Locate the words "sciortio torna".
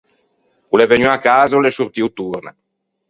1.73-2.51